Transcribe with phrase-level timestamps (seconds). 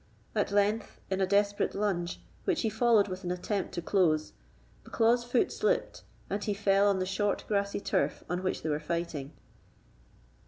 [0.33, 4.33] At length, in a desperate lunge, which he followed with an attempt to close,
[4.83, 8.79] Bucklaw's foot slipped, and he fell on the short grassy turf on which they were
[8.79, 9.31] fighting.